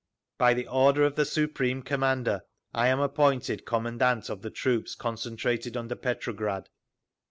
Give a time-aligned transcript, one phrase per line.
[0.39, 2.41] By the order of the Supreme Commander
[2.73, 6.69] I am appointed commandant of the troops concentrated under Petrograd.